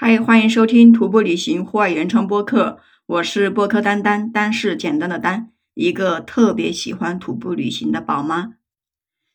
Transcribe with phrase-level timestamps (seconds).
[0.00, 8.52] 嗨，欢迎收听徒步旅行户外原创播客，我是播客丹丹，丹是简单的丹，一个特别喜欢徒步旅行的宝妈。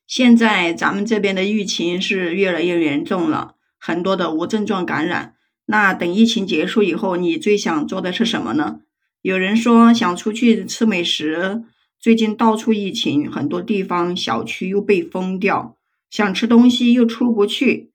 [0.07, 5.34] 现在咱们这边的疫情是越来越严重了，很多的无症状感染。
[5.65, 8.80] 那等疫情结束以后，你最想做的是什么呢？
[9.21, 11.66] 有人说想出去吃美食，
[12.00, 15.75] 最近到处疫情，很多地方小区又被封掉，
[16.09, 17.91] 想吃东西又出不去。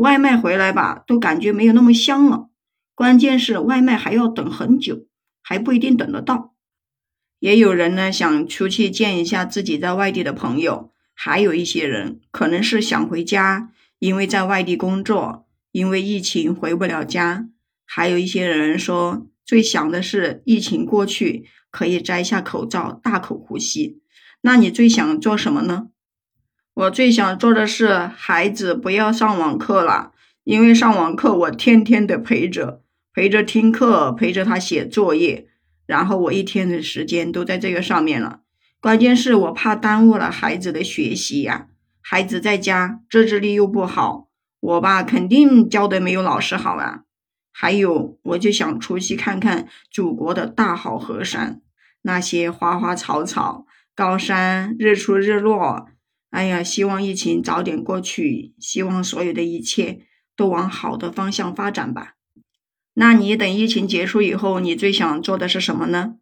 [0.00, 2.48] 外卖回来吧，都感觉没有那么香了。
[2.94, 5.06] 关键是外卖还要等很久，
[5.42, 6.54] 还不一定等得到。
[7.38, 17.48] 也有人呢想出去见一下自己在外地的朋友，还有一些人可能是想回家，因为在外地工作，因为疫情回不了家。
[17.84, 24.00] 还有一些人说最想的是疫情过去，可以摘下口罩，大口呼吸。
[24.40, 25.88] 那你最想做什么呢？
[26.80, 30.12] 我最想做的是，孩子不要上网课了，
[30.44, 32.80] 因为上网课我天天得陪着，
[33.12, 35.46] 陪着听课，陪着他写作业，
[35.84, 38.40] 然后我一天的时间都在这个上面了。
[38.80, 41.66] 关键是我怕耽误了孩子的学习呀，
[42.00, 44.28] 孩子在家自制力又不好，
[44.60, 47.02] 我吧肯定教的没有老师好啊。
[47.52, 51.60] 还有，我就想出去看看祖国的大好河山，
[52.00, 55.88] 那些花花草草、高山、日出日落。
[56.30, 62.14] 哎呀，希望疫情早点过去，希望所有的一切都往好的方向发展吧。
[62.94, 66.14] 那你等疫情结束以后，你最想做的是什么呢？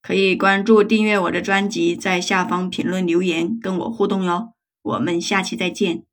[0.00, 4.54] 可以关注、订阅我的专辑，在下方评论留言跟我互动哟。
[4.82, 6.04] 我们下期再见。